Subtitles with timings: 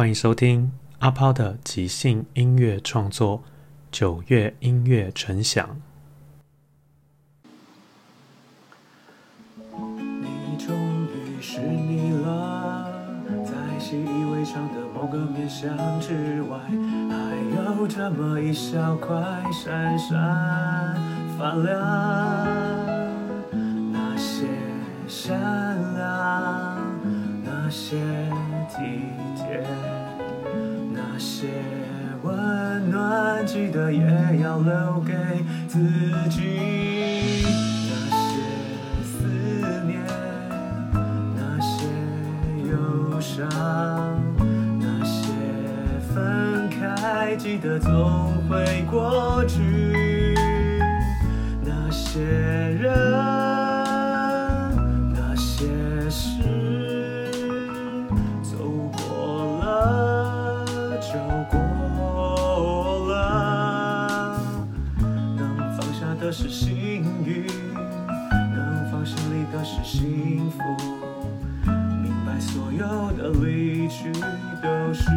[0.00, 3.42] 欢迎收听阿抛的即兴音乐创作，
[3.92, 5.76] 九月音乐晨响。
[9.76, 10.74] 你终
[11.04, 12.90] 于是你了，
[13.44, 16.58] 在习以为常的某个面向之外，
[17.10, 17.36] 还
[17.76, 19.14] 有这么一小块
[19.52, 20.16] 闪闪
[21.36, 21.78] 发亮，
[23.92, 24.46] 那些
[25.06, 25.38] 善
[25.94, 26.80] 良，
[27.44, 27.98] 那些
[28.80, 29.02] 体
[30.94, 31.48] 那些
[32.22, 34.00] 温暖，记得也
[34.42, 35.12] 要留给
[35.68, 35.78] 自
[36.30, 36.89] 己。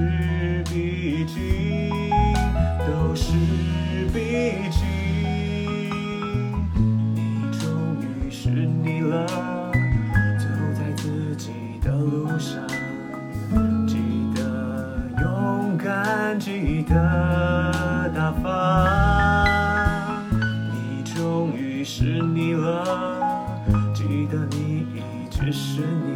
[0.00, 1.90] 是必经，
[2.78, 3.34] 都是
[4.14, 4.18] 必
[4.70, 4.80] 经。
[7.14, 7.20] 你
[7.58, 7.68] 终
[8.00, 9.26] 于是你了，
[10.38, 11.50] 走在自己
[11.82, 12.66] 的路上，
[13.86, 13.96] 记
[14.34, 14.40] 得
[15.20, 18.88] 勇敢，记得大方。
[20.72, 23.52] 你终于是你了，
[23.94, 26.09] 记得你一直是你。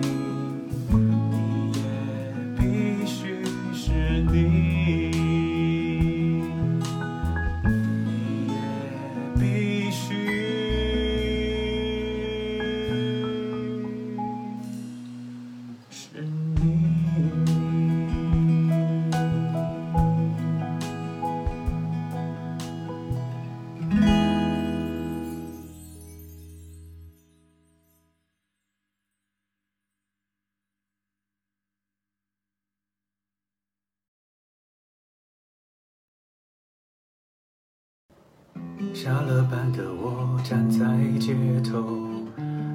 [40.44, 40.78] 站在
[41.18, 41.80] 街头，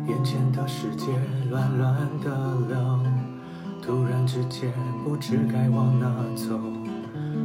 [0.07, 1.05] 眼前的世界
[1.51, 2.31] 乱乱的
[2.67, 2.99] 了，
[3.79, 6.59] 突然之间不知该往哪走，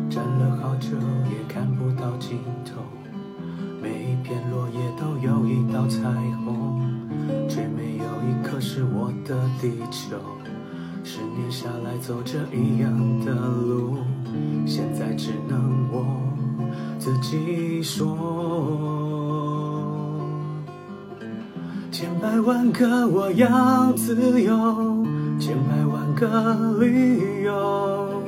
[0.09, 0.97] 站了好久
[1.31, 2.81] 也看不到尽头，
[3.83, 6.01] 每一片落叶都有一道彩
[6.47, 6.81] 虹，
[7.47, 10.17] 却没有一颗是我的地球。
[11.05, 13.99] 十年下来走着一样的路，
[14.65, 16.07] 现在只能我。
[16.99, 19.04] 自己说，
[22.05, 24.55] 千百万个我要自由，
[25.41, 28.23] 千百万个理由，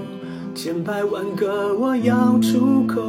[0.54, 3.02] 千百万个我要出口，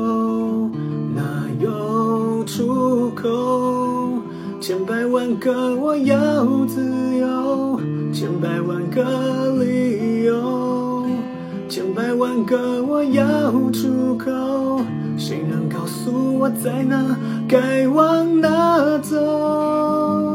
[1.16, 1.23] 哪
[1.61, 4.22] 有出口？
[4.59, 7.79] 千百万个我要自由，
[8.11, 11.05] 千百万个理由，
[11.69, 13.23] 千百万个我要
[13.72, 14.29] 出口。
[15.17, 17.17] 谁能告诉我在哪，
[17.47, 20.27] 该往哪走？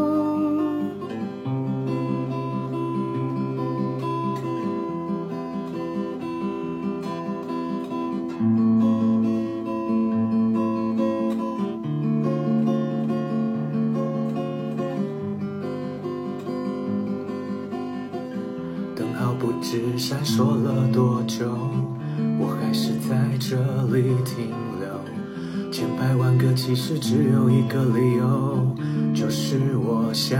[27.72, 28.77] 个理由，
[29.15, 30.38] 就是我想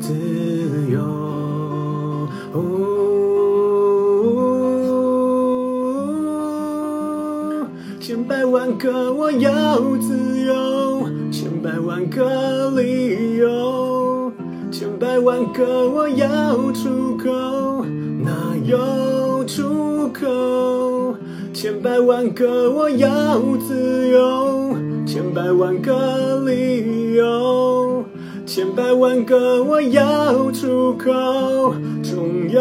[0.00, 0.14] 自
[0.92, 1.00] 由。
[2.52, 2.62] 哦，
[8.00, 14.32] 千百万个我要自由，千百万个理由，
[14.70, 17.84] 千百万个我要出口，
[18.22, 21.16] 哪有出口？
[21.52, 24.65] 千百万个我要自由，
[25.16, 28.04] 千百万个理由，
[28.44, 31.10] 千百万个我要出口，
[32.02, 32.60] 总有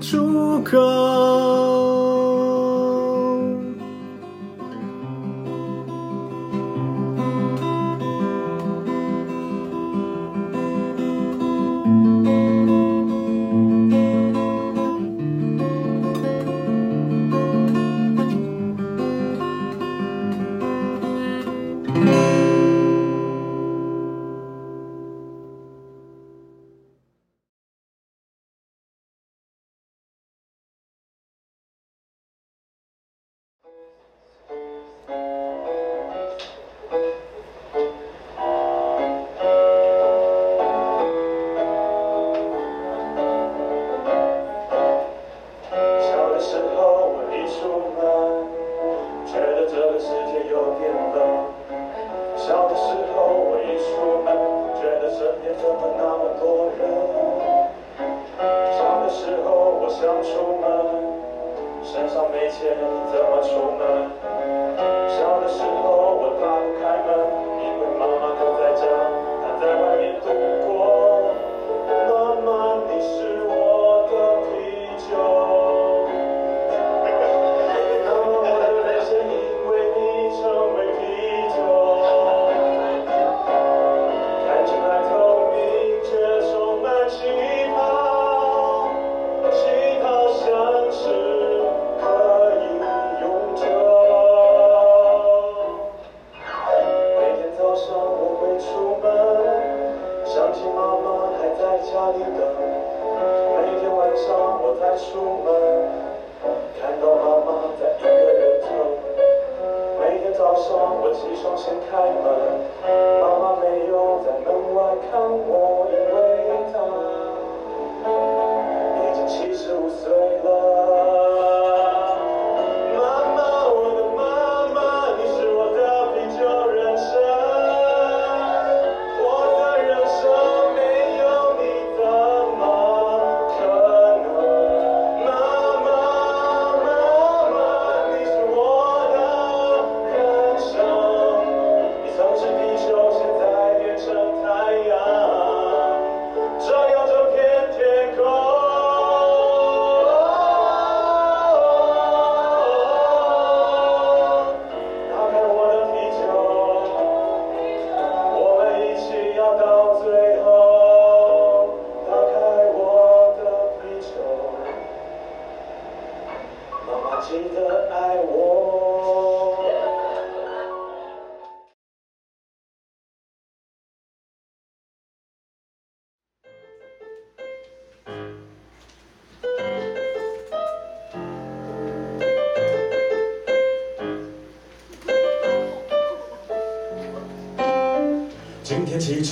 [0.00, 1.95] 出口。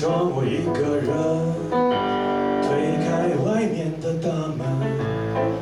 [0.04, 1.08] 天起床我一个人，
[2.60, 2.68] 推
[3.00, 4.60] 开外面的大门，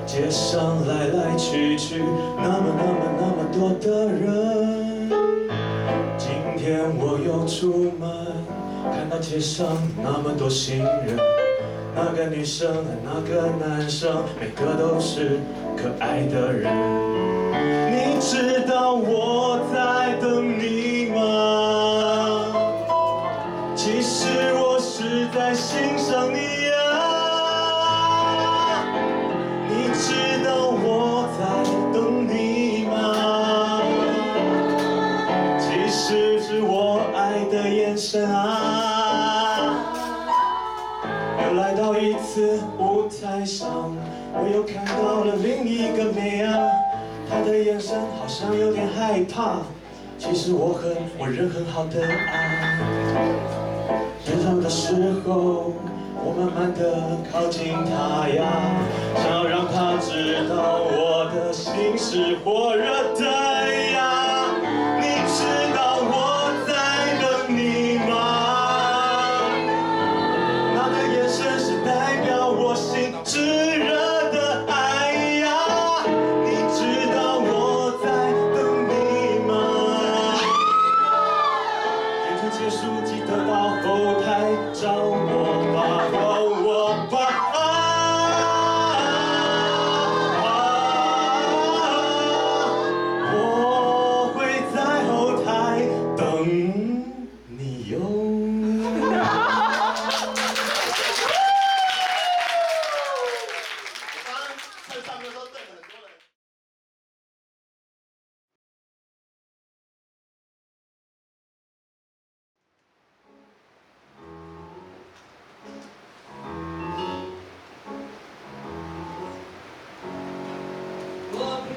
[0.04, 2.02] 街上来来去去，
[2.38, 5.08] 那么那么那么多的人。
[6.18, 8.10] 今天我又出门，
[8.90, 9.64] 看到街上
[10.02, 11.16] 那么多行人，
[11.94, 15.38] 那个女生和那个男生，每个都是
[15.76, 16.68] 可爱的人。
[17.94, 19.31] 你知道我
[42.42, 43.94] 次舞台上，
[44.34, 46.58] 我又看到了另一个美啊，
[47.30, 49.58] 她的眼神好像有点害怕。
[50.18, 52.82] 其实我很，我人很好的啊。
[54.26, 54.92] 日头的时
[55.24, 55.72] 候，
[56.18, 58.42] 我慢慢的靠近她呀，
[59.14, 63.22] 想要让她知道我的心是火热的
[82.62, 86.31] 结束，记得到后台找我吧，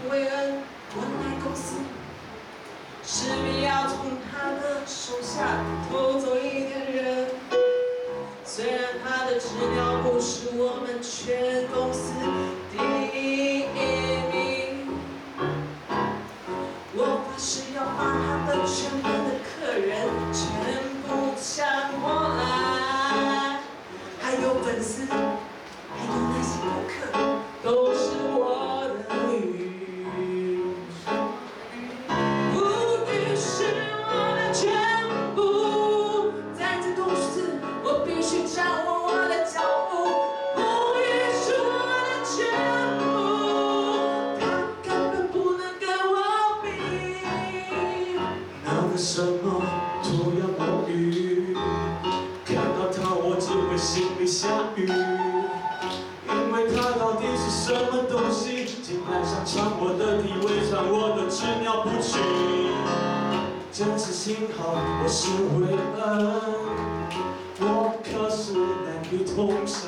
[0.09, 0.57] 韦恩
[0.95, 1.77] 我来公司，
[3.03, 7.27] 势必要从他的手下偷走一点人。
[8.43, 12.13] 虽然他的资料不是我们全公司
[12.71, 13.65] 第一
[14.31, 14.87] 名，
[16.93, 19.24] 我发誓要把他的全部
[64.77, 66.03] 我是伟岸，
[67.61, 68.53] 我可是
[68.83, 69.84] 男女通杀，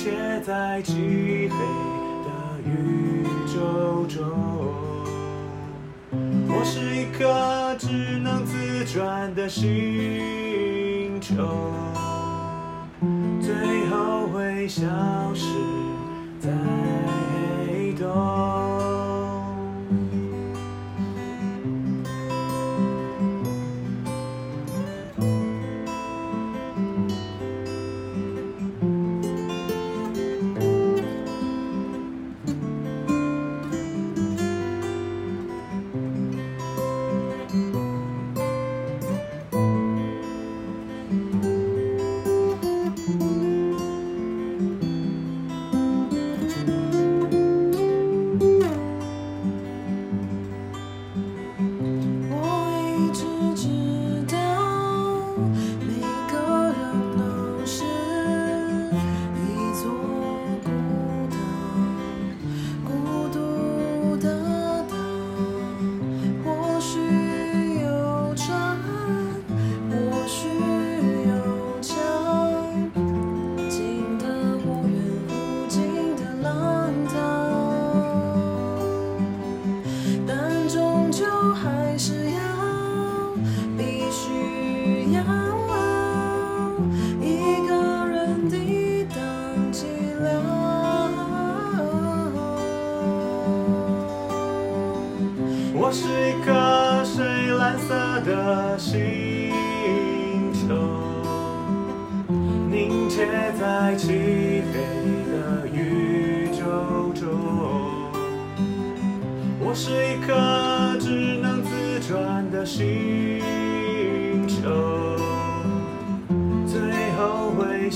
[0.00, 2.30] 一切在漆黑的
[2.64, 4.24] 宇宙中
[6.48, 11.34] 我是一颗只能自转的星球
[13.42, 14.80] 最后会消
[15.34, 15.44] 失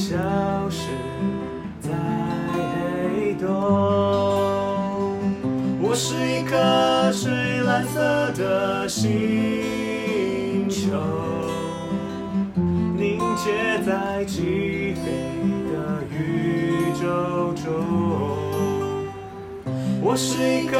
[0.06, 0.18] 消
[0.68, 0.88] 失
[1.80, 1.88] 在
[2.52, 3.48] 黑洞。
[5.80, 7.32] 我是一颗水
[7.64, 10.90] 蓝色的星球，
[12.94, 15.10] 凝结在漆黑
[15.72, 17.64] 的宇宙中。
[20.02, 20.76] 我是一颗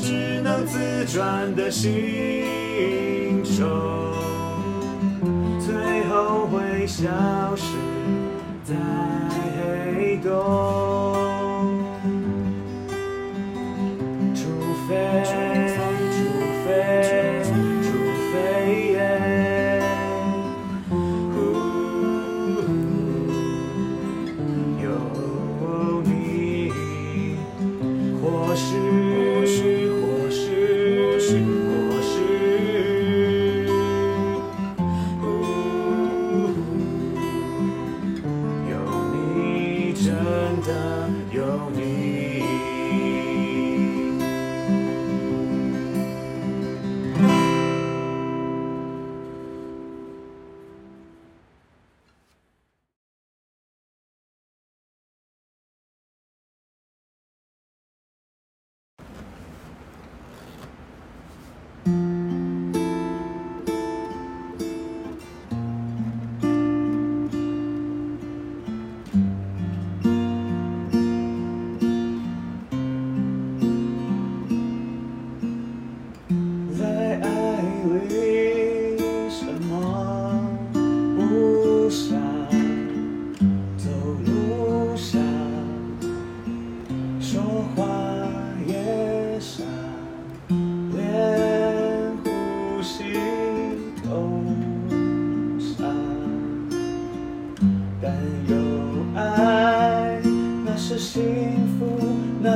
[0.00, 3.66] 只能自转的星球，
[5.60, 7.04] 最后会消
[7.54, 7.73] 失。
[8.84, 10.73] I don't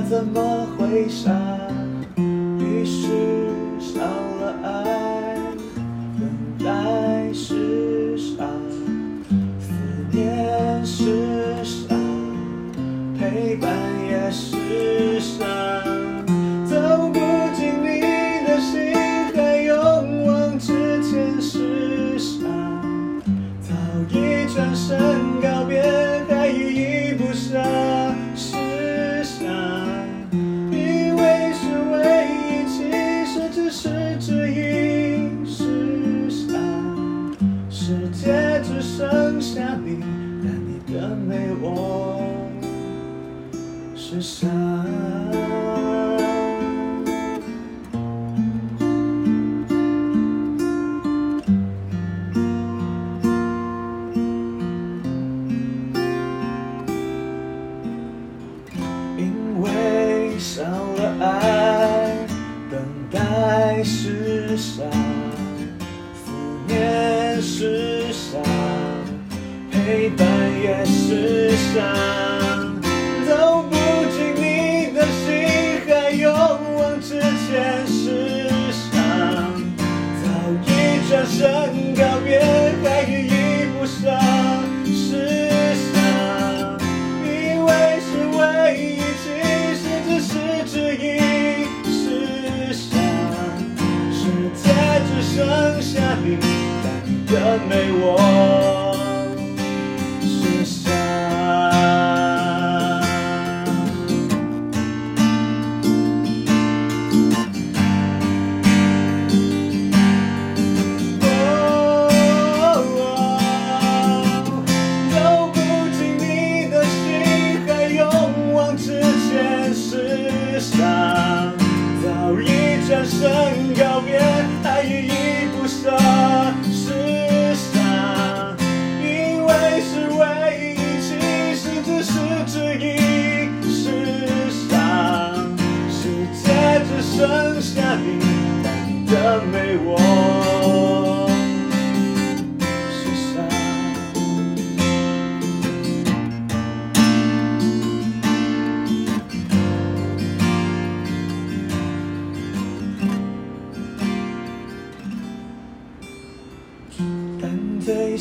[0.09, 1.31] 怎么会傻？
[2.17, 5.37] 于是少了爱，
[6.19, 8.47] 等待是傻，
[9.61, 9.71] 思
[10.11, 11.95] 念是傻，
[13.19, 13.71] 陪伴
[14.09, 15.08] 也是。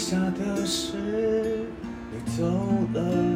[0.09, 0.95] 下的是
[2.13, 2.45] 你走
[2.93, 3.26] 了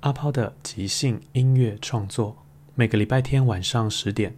[0.00, 2.34] 阿抛的即兴音乐创作
[2.74, 4.34] 每个礼拜天晚上十点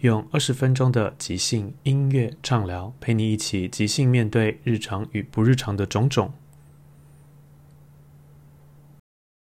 [0.00, 6.32] 用二十分钟的即兴音乐畅聊陪你一起即兴面对日常与不日常的种种。